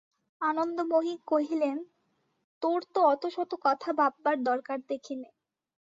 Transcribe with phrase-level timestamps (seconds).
[0.41, 1.77] আনন্দময়ী কহিলেন,
[2.61, 5.29] তোর তো অতশত কথা ভাববার দরকার দেখি নে।